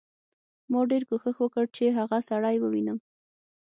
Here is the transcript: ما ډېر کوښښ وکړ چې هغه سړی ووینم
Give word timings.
ما 0.71 0.79
ډېر 0.91 1.03
کوښښ 1.09 1.35
وکړ 1.41 1.65
چې 1.77 1.83
هغه 1.99 2.17
سړی 2.29 2.55
ووینم 2.59 2.97